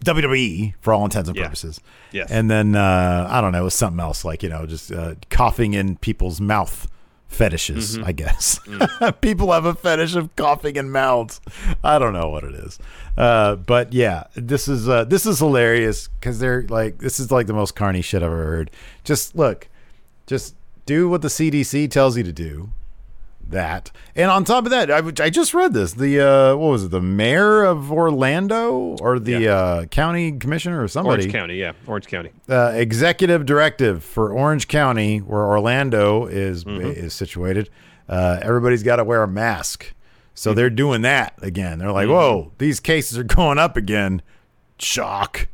WWE 0.04 0.74
for 0.80 0.92
all 0.92 1.04
intents 1.04 1.28
and 1.28 1.36
Yeah. 1.36 1.44
purposes. 1.44 1.80
Yes. 2.12 2.30
And 2.30 2.50
then 2.50 2.74
uh, 2.74 3.26
I 3.30 3.40
don't 3.40 3.52
know, 3.52 3.60
it 3.62 3.64
was 3.64 3.74
something 3.74 4.00
else 4.00 4.24
like 4.24 4.42
you 4.42 4.48
know, 4.48 4.66
just 4.66 4.92
uh, 4.92 5.14
coughing 5.30 5.74
in 5.74 5.96
people's 5.96 6.40
mouth 6.40 6.88
fetishes. 7.32 7.96
Mm-hmm. 7.96 8.06
I 8.06 8.12
guess 8.12 8.58
Mm. 8.66 9.20
people 9.20 9.50
have 9.52 9.64
a 9.64 9.74
fetish 9.74 10.14
of 10.14 10.34
coughing 10.36 10.76
in 10.76 10.90
mouths. 10.90 11.40
I 11.82 11.98
don't 11.98 12.12
know 12.12 12.28
what 12.28 12.44
it 12.44 12.54
is, 12.54 12.78
uh, 13.18 13.56
but 13.56 13.92
yeah, 13.92 14.24
this 14.34 14.68
is 14.68 14.88
uh, 14.88 15.04
this 15.04 15.26
is 15.26 15.38
hilarious 15.38 16.08
because 16.08 16.38
they're 16.38 16.62
like 16.68 16.98
this 16.98 17.18
is 17.18 17.30
like 17.32 17.46
the 17.46 17.52
most 17.54 17.74
carny 17.74 18.02
shit 18.02 18.22
I've 18.22 18.26
ever 18.32 18.44
heard. 18.44 18.70
Just 19.04 19.34
look, 19.34 19.68
just 20.26 20.54
do 20.86 21.08
what 21.08 21.22
the 21.22 21.28
CDC 21.28 21.90
tells 21.90 22.16
you 22.16 22.22
to 22.24 22.32
do. 22.32 22.70
That 23.52 23.90
and 24.16 24.30
on 24.30 24.44
top 24.44 24.64
of 24.64 24.70
that, 24.70 24.90
I, 24.90 24.98
I 25.24 25.30
just 25.30 25.54
read 25.54 25.72
this. 25.74 25.92
The 25.92 26.20
uh, 26.20 26.56
what 26.56 26.70
was 26.70 26.84
it? 26.84 26.90
The 26.90 27.00
mayor 27.00 27.62
of 27.64 27.92
Orlando 27.92 28.96
or 29.00 29.18
the 29.18 29.32
Yeah. 29.42 29.54
uh, 29.54 29.84
county 29.86 30.32
commissioner 30.32 30.82
or 30.82 30.88
somebody? 30.88 31.22
Orange 31.24 31.32
County, 31.32 31.54
yeah, 31.60 31.72
Orange 31.86 32.06
County. 32.06 32.30
uh, 32.48 32.72
executive 32.74 33.46
directive 33.46 34.02
for 34.02 34.32
Orange 34.32 34.68
County, 34.68 35.18
where 35.18 35.44
Orlando 35.44 36.26
is 36.26 36.64
Mm-hmm. 36.64 36.86
is 36.90 37.14
situated. 37.14 37.70
Uh, 38.08 38.38
everybody's 38.42 38.82
got 38.82 38.96
to 38.96 39.04
wear 39.04 39.22
a 39.22 39.28
mask, 39.28 39.92
so 40.34 40.50
Mm-hmm. 40.50 40.56
they're 40.56 40.70
doing 40.70 41.02
that 41.02 41.34
again. 41.42 41.78
They're 41.78 41.92
like, 41.92 42.08
"Whoa, 42.08 42.52
these 42.58 42.80
cases 42.80 43.16
are 43.18 43.22
going 43.24 43.58
up 43.58 43.76
again." 43.76 44.22
Shock. 44.78 45.48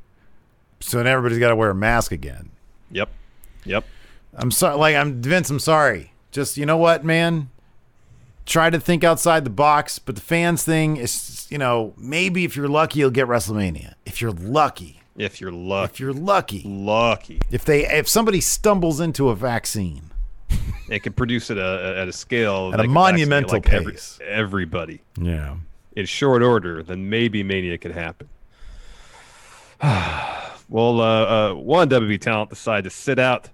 So 0.80 0.98
then 0.98 1.06
everybody's 1.06 1.38
got 1.38 1.48
to 1.48 1.56
wear 1.56 1.70
a 1.70 1.74
mask 1.74 2.12
again. 2.12 2.50
Yep, 2.92 3.10
yep. 3.64 3.84
I'm 4.34 4.50
sorry, 4.50 4.76
like 4.76 4.94
I'm 4.96 5.20
Vince. 5.20 5.50
I'm 5.50 5.58
sorry. 5.58 6.12
Just 6.30 6.56
you 6.56 6.64
know 6.66 6.76
what, 6.76 7.04
man. 7.04 7.50
Try 8.48 8.70
to 8.70 8.80
think 8.80 9.04
outside 9.04 9.44
the 9.44 9.50
box, 9.50 9.98
but 9.98 10.14
the 10.14 10.22
fans 10.22 10.64
thing 10.64 10.96
is, 10.96 11.46
you 11.50 11.58
know, 11.58 11.92
maybe 11.98 12.44
if 12.44 12.56
you're 12.56 12.66
lucky, 12.66 13.00
you'll 13.00 13.10
get 13.10 13.26
WrestleMania. 13.26 13.92
If 14.06 14.22
you're 14.22 14.32
lucky, 14.32 15.02
If 15.18 15.38
you're 15.38 15.52
lucky, 15.52 15.92
if 15.92 16.00
you're 16.00 16.14
lucky, 16.14 16.62
lucky, 16.64 17.40
if 17.50 17.66
they 17.66 17.84
if 17.86 18.08
somebody 18.08 18.40
stumbles 18.40 19.00
into 19.00 19.28
a 19.28 19.36
vaccine 19.36 20.10
it 20.88 21.02
can 21.02 21.12
produce 21.12 21.50
at 21.50 21.58
a 21.58 21.98
at 22.00 22.08
a 22.08 22.12
scale 22.12 22.70
At 22.72 22.80
a 22.80 22.88
monumental 22.88 23.56
like, 23.58 23.68
every- 23.70 23.92
pace. 23.92 24.18
everybody 24.26 25.02
yeah 25.20 25.56
in 25.94 26.06
short 26.06 26.42
order, 26.42 26.82
then 26.82 27.10
maybe 27.10 27.42
mania 27.42 27.76
could 27.76 27.90
happen. 27.90 28.28
well, 29.82 31.00
uh, 31.00 31.50
uh, 31.50 31.54
one 31.54 31.88
WB 31.88 32.20
talent 32.20 32.50
decided 32.50 32.84
to 32.84 32.90
sit 32.90 33.18
out 33.18 33.48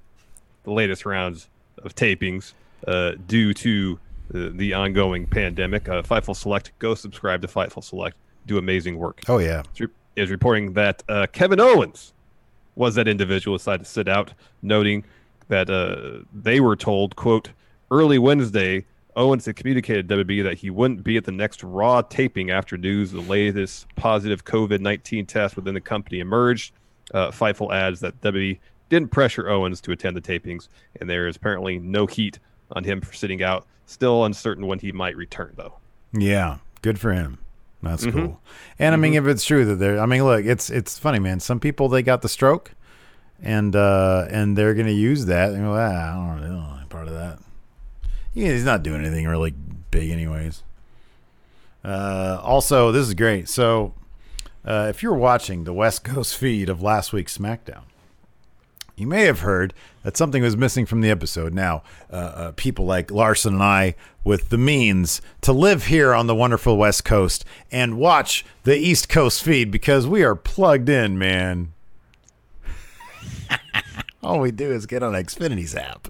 the 0.64 0.70
latest 0.70 1.06
rounds 1.06 1.48
of 1.82 1.94
tapings 1.94 2.52
uh, 2.86 3.12
due 3.26 3.54
to 3.54 3.98
the, 4.30 4.50
the 4.50 4.74
ongoing 4.74 5.26
pandemic. 5.26 5.88
Uh, 5.88 6.02
Fightful 6.02 6.36
Select, 6.36 6.72
go 6.78 6.94
subscribe 6.94 7.42
to 7.42 7.48
Fightful 7.48 7.82
Select, 7.82 8.16
do 8.46 8.58
amazing 8.58 8.98
work. 8.98 9.20
oh 9.28 9.38
yeah 9.38 9.62
is 9.74 9.80
re- 9.80 9.88
is 10.16 10.30
reporting 10.30 10.72
that 10.74 11.02
uh, 11.08 11.26
Kevin 11.32 11.60
Owens 11.60 12.12
was 12.76 12.94
that 12.94 13.08
individual 13.08 13.54
who 13.54 13.58
decided 13.58 13.84
to 13.84 13.90
sit 13.90 14.08
out, 14.08 14.32
noting 14.62 15.04
that 15.48 15.70
uh, 15.70 16.24
they 16.32 16.60
were 16.60 16.76
told, 16.76 17.16
quote, 17.16 17.50
early 17.90 18.18
Wednesday, 18.18 18.84
Owens 19.16 19.46
had 19.46 19.56
communicated 19.56 20.08
to 20.08 20.16
WB 20.16 20.42
that 20.42 20.58
he 20.58 20.70
wouldn't 20.70 21.04
be 21.04 21.16
at 21.16 21.24
the 21.24 21.32
next 21.32 21.62
Raw 21.62 22.02
taping 22.02 22.50
after 22.50 22.76
news 22.76 23.12
the 23.12 23.20
latest 23.20 23.86
positive 23.94 24.44
COVID 24.44 24.80
19 24.80 25.26
test 25.26 25.56
within 25.56 25.74
the 25.74 25.80
company 25.80 26.18
emerged. 26.20 26.72
Uh, 27.12 27.30
Fightful 27.30 27.72
adds 27.72 28.00
that 28.00 28.20
WB 28.20 28.58
didn't 28.88 29.10
pressure 29.10 29.48
Owens 29.48 29.80
to 29.82 29.92
attend 29.92 30.16
the 30.16 30.20
tapings, 30.20 30.68
and 31.00 31.08
there 31.08 31.28
is 31.28 31.36
apparently 31.36 31.78
no 31.78 32.06
heat 32.06 32.38
on 32.72 32.84
him 32.84 33.00
for 33.00 33.12
sitting 33.12 33.42
out. 33.42 33.66
Still 33.86 34.24
uncertain 34.24 34.66
when 34.66 34.78
he 34.78 34.92
might 34.92 35.16
return, 35.16 35.52
though. 35.56 35.74
yeah 36.12 36.58
good 36.82 36.98
for 36.98 37.12
him. 37.12 37.38
That's 37.82 38.04
Mm-hmm. 38.06 38.18
cool. 38.18 38.40
And 38.78 38.94
i 38.94 38.96
mean 38.96 39.14
if 39.14 39.26
it's 39.26 39.44
true 39.44 39.64
that 39.66 39.74
they're 39.76 40.00
i 40.00 40.06
mean 40.06 40.24
look 40.24 40.44
it's 40.44 40.70
it's 40.70 40.98
funny 40.98 41.18
man. 41.18 41.40
Some 41.40 41.60
people 41.60 41.88
they 41.88 42.02
got 42.02 42.22
the 42.22 42.28
stroke 42.28 42.72
and 43.42 43.74
uh 43.76 44.26
and 44.30 44.56
they're 44.56 44.74
gonna 44.74 44.90
use 44.90 45.26
that 45.26 45.50
and 45.52 45.64
go, 45.64 45.72
ah, 45.74 46.12
i 46.12 46.14
don't 46.14 46.42
really 46.42 46.56
want 46.56 46.78
any 46.80 46.88
part 46.88 47.08
of 47.08 47.14
that. 47.14 47.38
Yeah, 48.32 48.52
he's 48.52 48.64
not 48.64 48.82
doing 48.82 49.00
anything 49.04 49.26
really 49.26 49.54
big 49.90 50.10
anyways. 50.10 50.62
Uh 51.84 52.38
also 52.42 52.90
this 52.92 53.06
is 53.06 53.14
great. 53.14 53.48
So 53.48 53.94
uh 54.64 54.86
if 54.88 55.02
you're 55.02 55.14
watching 55.14 55.64
the 55.64 55.72
west 55.74 56.04
coast 56.04 56.36
feed 56.38 56.68
of 56.68 56.80
last 56.82 57.12
week's 57.12 57.36
smackdown 57.36 57.82
you 58.96 59.06
may 59.06 59.24
have 59.24 59.40
heard 59.40 59.74
that 60.02 60.16
something 60.16 60.42
was 60.42 60.56
missing 60.56 60.86
from 60.86 61.00
the 61.00 61.10
episode. 61.10 61.52
Now, 61.52 61.82
uh, 62.12 62.16
uh, 62.16 62.52
people 62.52 62.84
like 62.84 63.10
Larson 63.10 63.54
and 63.54 63.62
I, 63.62 63.94
with 64.22 64.50
the 64.50 64.58
means 64.58 65.20
to 65.42 65.52
live 65.52 65.86
here 65.86 66.14
on 66.14 66.26
the 66.26 66.34
wonderful 66.34 66.76
West 66.76 67.04
Coast 67.04 67.44
and 67.70 67.98
watch 67.98 68.44
the 68.62 68.76
East 68.76 69.08
Coast 69.08 69.42
feed 69.42 69.70
because 69.70 70.06
we 70.06 70.22
are 70.22 70.36
plugged 70.36 70.88
in, 70.88 71.18
man. 71.18 71.72
All 74.22 74.40
we 74.40 74.50
do 74.50 74.72
is 74.72 74.86
get 74.86 75.02
on 75.02 75.12
Xfinity's 75.12 75.74
app. 75.74 76.08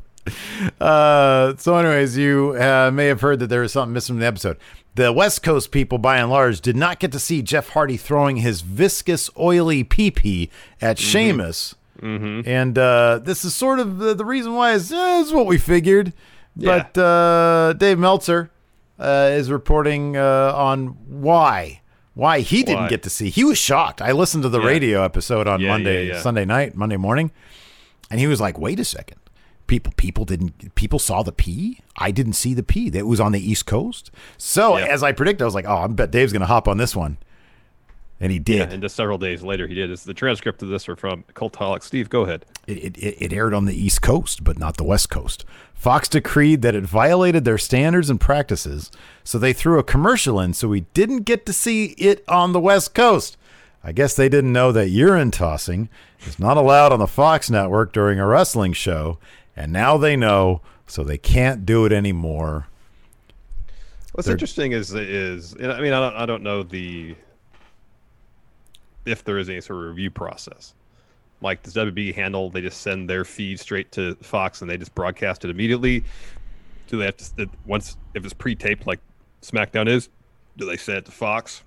Uh, 0.81 1.55
so, 1.57 1.77
anyways, 1.77 2.17
you 2.17 2.57
uh, 2.59 2.91
may 2.93 3.07
have 3.07 3.21
heard 3.21 3.41
that 3.41 3.49
there 3.49 3.61
was 3.63 3.73
something 3.73 3.93
missing 3.93 4.15
from 4.15 4.21
the 4.21 4.27
episode. 4.27 4.59
The 4.95 5.13
West 5.13 5.43
Coast 5.43 5.71
people, 5.71 5.99
by 5.99 6.19
and 6.19 6.31
large, 6.31 6.61
did 6.61 6.77
not 6.77 7.01
get 7.01 7.13
to 7.13 7.19
see 7.19 7.43
Jeff 7.43 7.71
Hardy 7.71 7.97
throwing 7.97 8.37
his 8.37 8.61
viscous, 8.61 9.29
oily 9.39 9.83
pee 9.85 10.11
pee 10.11 10.51
at 10.81 10.99
Sheamus. 10.99 11.75
And 12.05 12.77
uh, 12.79 13.21
this 13.23 13.45
is 13.45 13.55
sort 13.55 13.79
of 13.81 13.99
the, 13.99 14.15
the 14.15 14.25
reason 14.25 14.55
why 14.55 14.73
is, 14.73 14.93
eh, 14.93 15.21
is 15.21 15.33
what 15.33 15.47
we 15.47 15.59
figured. 15.59 16.13
Yeah. 16.57 16.87
But 16.93 17.01
uh, 17.01 17.73
Dave 17.73 17.99
Meltzer 17.99 18.51
uh, 18.99 19.31
is 19.33 19.51
reporting 19.51 20.17
uh, 20.17 20.53
on 20.55 20.89
why. 21.09 21.81
Why 22.15 22.41
he 22.41 22.63
didn't 22.63 22.89
get 22.91 23.03
to 23.05 23.11
see. 23.11 23.29
He 23.31 23.43
was 23.43 23.59
shocked. 23.59 24.01
I 24.01 24.13
listened 24.13 24.45
to 24.45 24.49
the 24.49 24.61
Yeah. 24.61 24.67
radio 24.69 25.03
episode 25.03 25.49
on 25.49 25.61
Yeah, 25.61 25.69
Monday. 25.69 26.17
Sunday 26.21 26.45
night, 26.45 26.77
Monday 26.77 26.97
morning, 26.97 27.33
and 28.09 28.21
he 28.21 28.29
was 28.29 28.41
like, 28.41 28.57
"Wait 28.57 28.79
a 28.79 28.85
second, 28.85 29.19
people, 29.67 29.93
people 29.97 30.25
didn't, 30.25 30.77
people 30.77 31.01
saw 31.01 31.25
the 31.25 31.33
P. 31.33 31.81
I 31.97 32.13
didn't 32.13 32.35
see 32.35 32.55
the 32.55 32.63
P. 32.63 32.89
That 32.91 33.07
was 33.09 33.19
on 33.19 33.33
the 33.33 33.41
East 33.41 33.67
Coast. 33.67 34.13
So 34.39 34.77
as 34.77 35.03
I 35.03 35.11
predicted, 35.11 35.43
I 35.43 35.47
was 35.47 35.55
like, 35.57 35.65
oh, 35.67 35.77
I 35.79 35.87
bet 35.89 36.13
Dave's 36.13 36.33
gonna 36.33 36.47
hop 36.47 36.69
on 36.69 36.77
this 36.79 36.95
one, 36.95 37.19
and 38.21 38.31
he 38.33 38.39
did. 38.39 38.73
And 38.73 38.83
just 38.83 38.97
several 38.97 39.19
days 39.19 39.43
later, 39.43 39.67
he 39.67 39.75
did. 39.75 39.91
It's 39.91 40.05
the 40.05 40.15
transcript 40.15 40.63
of 40.63 40.69
this 40.69 40.89
are 40.89 40.97
from 40.97 41.25
Cultaholic. 41.35 41.83
Steve, 41.83 42.09
go 42.09 42.23
ahead. 42.23 42.47
It, 42.67 42.97
it, 42.97 43.23
it 43.23 43.33
aired 43.33 43.53
on 43.55 43.65
the 43.67 43.75
East 43.75 44.03
Coast, 44.03 44.45
but 44.45 44.59
not 44.59 44.77
the 44.77 44.85
West 44.85 45.11
Coast. 45.11 45.45
Fox 45.75 46.09
decreed 46.09 46.63
that 46.63 46.75
it 46.75 46.85
violated 46.85 47.45
their 47.45 47.59
standards 47.59 48.09
and 48.09 48.21
practices, 48.21 48.91
so 49.23 49.39
they 49.39 49.53
threw 49.53 49.79
a 49.79 49.83
commercial 49.85 50.41
in 50.41 50.55
so 50.55 50.69
we 50.69 50.81
didn't 50.95 51.23
get 51.25 51.45
to 51.47 51.53
see 51.53 51.87
it 51.99 52.25
on 52.29 52.53
the 52.53 52.61
West 52.61 52.95
Coast. 52.95 53.37
I 53.83 53.93
guess 53.93 54.15
they 54.17 54.31
didn't 54.31 54.53
know 54.53 54.73
that 54.73 54.89
urine 54.89 55.31
tossing 55.31 55.91
is 56.27 56.39
not 56.39 56.57
allowed 56.57 56.91
on 56.93 57.01
the 57.01 57.07
Fox 57.07 57.51
network 57.51 57.93
during 57.93 58.19
a 58.19 58.27
wrestling 58.27 58.73
show, 58.73 59.19
and 59.55 59.71
now 59.73 59.99
they 59.99 60.17
know, 60.17 60.63
so 60.87 61.05
they 61.05 61.19
can't 61.19 61.67
do 61.67 61.85
it 61.85 61.93
anymore. 61.93 62.67
What's 64.13 64.27
They're- 64.27 64.35
interesting 64.37 64.73
is 64.73 64.95
is 64.95 65.55
I 65.61 65.81
mean 65.81 65.93
I 65.93 66.01
don't 66.01 66.15
I 66.17 66.25
don't 66.25 66.43
know 66.43 66.63
the 66.63 67.15
if 69.07 69.25
there 69.25 69.39
is 69.39 69.49
any 69.49 69.61
sort 69.61 69.81
of 69.81 69.89
review 69.89 70.11
process. 70.11 70.75
Like 71.41 71.63
does 71.63 71.75
WB 71.75 72.15
handle? 72.15 72.51
They 72.51 72.61
just 72.61 72.81
send 72.81 73.09
their 73.09 73.25
feed 73.25 73.61
straight 73.61 73.93
to 73.93 74.15
Fox 74.17 74.63
and 74.63 74.71
they 74.71 74.77
just 74.77 74.95
broadcast 74.95 75.45
it 75.45 75.51
immediately. 75.51 76.05
Do 76.87 76.99
they 76.99 77.07
have 77.07 77.17
to 77.17 77.49
once 77.67 77.97
if 78.15 78.25
it's 78.25 78.35
pre-taped 78.35 78.87
like 78.87 79.01
SmackDown 79.43 79.89
is? 79.89 80.09
Do 80.57 80.67
they 80.67 80.77
send 80.77 80.99
it 80.99 81.05
to 81.07 81.13
Fox? 81.13 81.63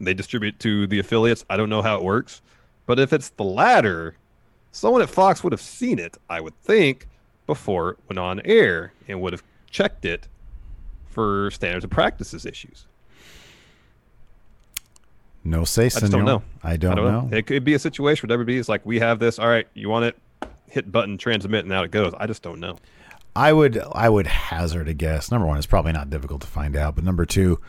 They 0.00 0.14
distribute 0.14 0.58
to 0.60 0.86
the 0.86 0.98
affiliates. 0.98 1.44
I 1.48 1.56
don't 1.56 1.70
know 1.70 1.82
how 1.82 1.96
it 1.96 2.04
works, 2.04 2.42
but 2.84 2.98
if 2.98 3.12
it's 3.12 3.30
the 3.30 3.44
latter, 3.44 4.16
someone 4.70 5.02
at 5.02 5.08
Fox 5.08 5.42
would 5.42 5.52
have 5.52 5.60
seen 5.60 5.98
it. 5.98 6.18
I 6.28 6.40
would 6.40 6.54
think 6.62 7.08
before 7.46 7.90
it 7.90 7.98
went 8.08 8.18
on 8.18 8.40
air 8.44 8.92
and 9.08 9.20
would 9.22 9.32
have 9.32 9.42
checked 9.70 10.04
it 10.04 10.28
for 11.08 11.50
standards 11.50 11.84
and 11.84 11.90
practices 11.90 12.44
issues. 12.44 12.86
No 15.46 15.64
say, 15.64 15.86
I 15.86 15.88
just 15.88 16.12
don't 16.12 16.24
know. 16.24 16.42
I 16.62 16.76
don't, 16.76 16.96
know. 16.96 17.28
It 17.30 17.46
could 17.46 17.64
be 17.64 17.74
a 17.74 17.78
situation 17.78 18.28
where 18.28 18.38
WB 18.38 18.50
is 18.50 18.68
like, 18.68 18.84
we 18.84 18.98
have 18.98 19.18
this. 19.18 19.38
All 19.38 19.48
right, 19.48 19.66
you 19.74 19.88
want 19.88 20.06
it? 20.06 20.16
Hit 20.68 20.90
button, 20.90 21.16
transmit, 21.18 21.64
and 21.64 21.72
out 21.72 21.84
it 21.84 21.90
goes. 21.90 22.12
I 22.18 22.26
just 22.26 22.42
don't 22.42 22.58
know. 22.58 22.78
I 23.36 23.52
would 23.52 23.78
I 23.92 24.08
would 24.08 24.26
hazard 24.26 24.88
a 24.88 24.94
guess. 24.94 25.30
Number 25.30 25.46
one, 25.46 25.58
it's 25.58 25.66
probably 25.66 25.92
not 25.92 26.08
difficult 26.08 26.40
to 26.40 26.46
find 26.46 26.74
out, 26.74 26.94
but 26.94 27.04
number 27.04 27.26
two, 27.26 27.60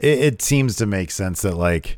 it, 0.00 0.18
it 0.18 0.42
seems 0.42 0.76
to 0.76 0.86
make 0.86 1.12
sense 1.12 1.42
that 1.42 1.54
like, 1.56 1.96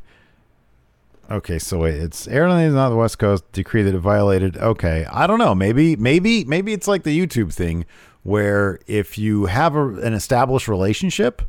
okay, 1.29 1.57
so 1.57 1.79
wait, 1.79 1.95
it's 1.95 2.27
airlines 2.27 2.75
not 2.75 2.89
the 2.89 2.95
West 2.95 3.17
Coast 3.17 3.51
decree 3.51 3.81
that 3.81 3.95
it 3.95 3.99
violated. 3.99 4.57
Okay, 4.57 5.05
I 5.11 5.25
don't 5.25 5.39
know. 5.39 5.55
Maybe 5.55 5.95
maybe 5.95 6.45
maybe 6.45 6.71
it's 6.71 6.87
like 6.87 7.03
the 7.03 7.19
YouTube 7.19 7.51
thing 7.51 7.85
where 8.21 8.79
if 8.85 9.17
you 9.17 9.47
have 9.47 9.75
a, 9.75 9.87
an 9.87 10.13
established 10.13 10.67
relationship. 10.67 11.41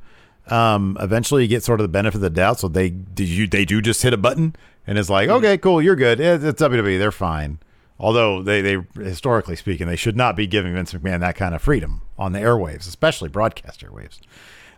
Um, 0.51 0.97
eventually 1.01 1.43
you 1.43 1.49
get 1.49 1.63
sort 1.63 1.81
of 1.81 1.85
the 1.85 1.89
benefit 1.89 2.17
of 2.17 2.21
the 2.23 2.31
doubt. 2.31 2.61
So 2.61 2.69
they 2.69 2.91
did 2.91 3.29
you 3.29 3.47
they 3.47 3.65
do 3.65 3.81
just 3.81 4.03
hit 4.03 4.13
a 4.13 4.17
button 4.17 4.55
and 4.87 4.99
it's 4.99 5.11
like, 5.11 5.29
okay, 5.29 5.57
cool, 5.59 5.81
you're 5.83 5.97
good. 5.97 6.21
It's, 6.21 6.43
it's 6.45 6.61
WWE, 6.63 6.99
they're 6.99 7.13
fine. 7.13 7.59
Although 7.99 8.43
they, 8.43 8.63
they 8.63 8.79
historically 8.95 9.57
speaking, 9.57 9.87
they 9.87 9.97
should 9.97 10.17
not 10.17 10.35
be 10.35 10.47
giving 10.47 10.73
Vince 10.73 10.93
McMahon 10.95 11.21
that 11.21 11.37
kind 11.37 11.55
of 11.55 11.61
freedom 11.61 12.01
on 12.19 12.33
the 12.33 12.39
airwaves, 12.39 12.89
especially 12.89 13.29
broadcast 13.29 13.85
airwaves. 13.85 14.21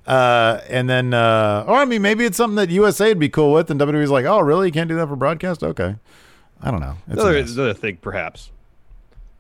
Uh, 0.05 0.61
and 0.69 0.91
then, 0.91 1.15
uh, 1.15 1.65
or 1.69 1.77
I 1.77 1.85
mean, 1.85 2.03
maybe 2.03 2.25
it's 2.25 2.37
something 2.37 2.57
that 2.57 2.71
USA 2.71 3.09
would 3.11 3.21
be 3.21 3.29
cool 3.29 3.53
with, 3.53 3.71
and 3.71 3.81
WWE's 3.81 4.11
like, 4.11 4.25
oh, 4.25 4.41
really? 4.41 4.67
You 4.67 4.73
can't 4.73 4.89
do 4.89 4.97
that 4.97 5.07
for 5.07 5.15
broadcast? 5.15 5.63
Okay, 5.63 5.95
I 6.61 6.71
don't 6.73 6.81
know. 6.81 6.97
It's 7.07 7.15
The 7.17 7.23
a 7.23 7.25
other, 7.27 7.41
mess. 7.41 7.55
the 7.55 7.63
other 7.63 7.75
thing, 7.75 7.99
perhaps, 7.99 8.51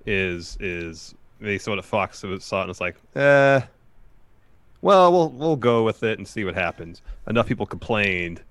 is 0.06 0.56
is 0.60 1.16
they 1.40 1.58
saw 1.58 1.74
what 1.74 1.84
Fox 1.84 2.20
saw 2.20 2.28
it 2.60 2.60
and 2.62 2.70
it's 2.70 2.80
like, 2.80 2.94
eh, 3.16 3.60
well, 4.82 5.10
we'll 5.10 5.30
we'll 5.30 5.56
go 5.56 5.82
with 5.84 6.02
it 6.02 6.18
and 6.18 6.28
see 6.28 6.44
what 6.44 6.54
happens. 6.54 7.00
Enough 7.26 7.46
people 7.46 7.64
complained 7.66 8.42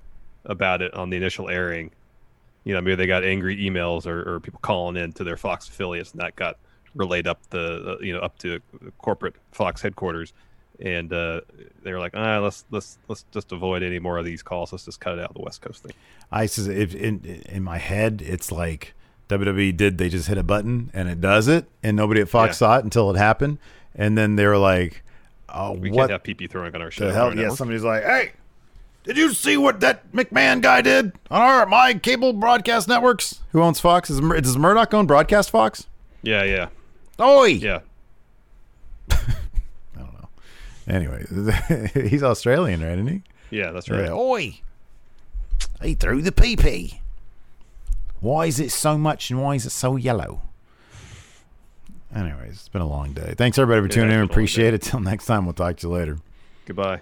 about 0.45 0.81
it 0.81 0.93
on 0.95 1.09
the 1.11 1.17
initial 1.17 1.49
airing. 1.49 1.91
You 2.63 2.73
know, 2.73 2.81
maybe 2.81 2.95
they 2.95 3.07
got 3.07 3.23
angry 3.23 3.57
emails 3.57 4.05
or, 4.05 4.35
or 4.35 4.39
people 4.39 4.59
calling 4.61 4.95
in 4.95 5.11
to 5.13 5.23
their 5.23 5.37
Fox 5.37 5.67
affiliates, 5.67 6.11
and 6.11 6.21
that 6.21 6.35
got 6.35 6.57
relayed 6.95 7.27
up 7.27 7.39
the 7.49 7.97
uh, 7.99 8.03
you 8.03 8.13
know 8.13 8.19
up 8.19 8.37
to 8.39 8.59
corporate 8.99 9.35
Fox 9.51 9.81
headquarters, 9.81 10.31
and 10.79 11.11
uh, 11.11 11.41
they 11.83 11.91
were 11.91 11.99
like, 11.99 12.13
ah, 12.15 12.39
let's 12.39 12.65
let's 12.71 12.97
let's 13.07 13.25
just 13.31 13.51
avoid 13.51 13.83
any 13.83 13.99
more 13.99 14.17
of 14.17 14.25
these 14.25 14.41
calls. 14.43 14.71
Let's 14.71 14.85
just 14.85 14.99
cut 14.99 15.17
it 15.17 15.21
out 15.21 15.29
of 15.29 15.35
the 15.35 15.41
West 15.41 15.61
Coast 15.61 15.83
thing. 15.83 15.93
I 16.31 16.45
says 16.45 16.67
if 16.67 16.93
in 16.95 17.43
in 17.49 17.63
my 17.63 17.77
head, 17.79 18.21
it's 18.25 18.51
like 18.51 18.93
WWE 19.29 19.75
did. 19.75 19.97
They 19.97 20.07
just 20.09 20.27
hit 20.27 20.37
a 20.37 20.43
button 20.43 20.91
and 20.93 21.09
it 21.09 21.19
does 21.19 21.47
it, 21.47 21.65
and 21.83 21.97
nobody 21.97 22.21
at 22.21 22.29
Fox 22.29 22.51
Yeah. 22.55 22.67
saw 22.67 22.77
it 22.77 22.83
until 22.83 23.09
it 23.09 23.17
happened, 23.17 23.57
and 23.95 24.17
then 24.17 24.35
they 24.35 24.45
were 24.45 24.57
like, 24.57 25.03
oh, 25.53 25.73
We 25.73 25.91
what 25.91 26.09
can't 26.09 26.11
have 26.11 26.23
PP 26.23 26.49
throwing 26.49 26.73
on 26.75 26.81
our 26.81 26.91
show. 26.91 27.07
the 27.07 27.13
hell? 27.13 27.29
Yeah, 27.29 27.41
network. 27.41 27.57
somebody's 27.57 27.83
like, 27.83 28.03
hey. 28.03 28.31
Did 29.03 29.17
you 29.17 29.33
see 29.33 29.57
what 29.57 29.79
that 29.79 30.11
McMahon 30.11 30.61
guy 30.61 30.81
did 30.81 31.13
on 31.31 31.41
our 31.41 31.65
my 31.65 31.95
cable 31.95 32.33
broadcast 32.33 32.87
networks? 32.87 33.41
Who 33.51 33.61
owns 33.63 33.79
Fox? 33.79 34.11
Is 34.11 34.21
Mur- 34.21 34.39
does 34.39 34.55
Murdoch 34.57 34.93
own 34.93 35.07
Broadcast 35.07 35.49
Fox? 35.49 35.87
Yeah, 36.21 36.43
yeah, 36.43 36.67
Oi! 37.19 37.45
yeah. 37.47 37.79
I 39.09 39.17
don't 39.97 40.13
know. 40.13 40.29
Anyway, 40.87 41.25
he's 42.09 42.21
Australian, 42.21 42.81
right? 42.83 42.91
Isn't 42.93 43.07
he? 43.07 43.21
Yeah, 43.49 43.71
that's 43.71 43.89
right. 43.89 44.05
Yeah. 44.05 44.13
Oi! 44.13 44.59
He 45.81 45.95
threw 45.95 46.21
the 46.21 46.31
PP. 46.31 46.99
Why 48.19 48.45
is 48.45 48.59
it 48.59 48.71
so 48.71 48.99
much 48.99 49.31
and 49.31 49.41
why 49.41 49.55
is 49.55 49.65
it 49.65 49.71
so 49.71 49.95
yellow? 49.95 50.43
Anyways, 52.13 52.51
it's 52.51 52.69
been 52.69 52.81
a 52.81 52.87
long 52.87 53.13
day. 53.13 53.33
Thanks 53.37 53.57
everybody 53.57 53.81
for 53.81 53.85
It 53.85 53.91
tuning 53.93 54.09
has 54.09 54.15
in. 54.15 54.21
been 54.27 54.29
a 54.29 54.33
Appreciate 54.33 54.73
it. 54.73 54.81
Till 54.81 54.99
next 54.99 55.25
time, 55.25 55.45
we'll 55.45 55.53
talk 55.53 55.77
to 55.77 55.87
you 55.87 55.93
later. 55.93 56.17
Goodbye. 56.65 57.01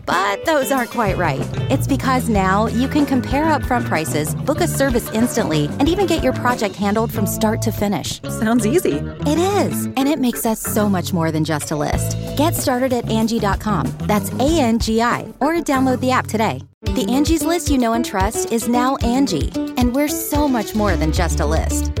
But 0.11 0.43
those 0.43 0.73
aren't 0.73 0.89
quite 0.89 1.15
right. 1.15 1.47
It's 1.71 1.87
because 1.87 2.27
now 2.27 2.67
you 2.67 2.89
can 2.89 3.05
compare 3.05 3.45
upfront 3.45 3.85
prices, 3.85 4.35
book 4.35 4.59
a 4.59 4.67
service 4.67 5.09
instantly, 5.11 5.69
and 5.79 5.87
even 5.87 6.05
get 6.05 6.21
your 6.21 6.33
project 6.33 6.75
handled 6.75 7.13
from 7.13 7.25
start 7.25 7.61
to 7.61 7.71
finish. 7.71 8.21
Sounds 8.23 8.65
easy. 8.65 8.97
It 9.25 9.39
is, 9.39 9.85
and 9.85 10.09
it 10.09 10.19
makes 10.19 10.45
us 10.45 10.59
so 10.59 10.89
much 10.89 11.13
more 11.13 11.31
than 11.31 11.45
just 11.45 11.71
a 11.71 11.77
list. 11.77 12.17
Get 12.35 12.55
started 12.55 12.91
at 12.91 13.05
Angi.com. 13.05 13.87
That's 13.99 14.33
A 14.33 14.59
N 14.59 14.79
G 14.79 15.01
I, 15.01 15.33
or 15.39 15.53
download 15.53 16.01
the 16.01 16.11
app 16.11 16.27
today. 16.27 16.61
The 16.81 17.05
Angie's 17.07 17.43
list 17.43 17.69
you 17.69 17.77
know 17.77 17.93
and 17.93 18.03
trust 18.03 18.51
is 18.51 18.67
now 18.67 18.97
Angi, 18.97 19.47
and 19.77 19.95
we're 19.95 20.09
so 20.09 20.45
much 20.45 20.75
more 20.75 20.97
than 20.97 21.13
just 21.13 21.39
a 21.39 21.45
list. 21.45 22.00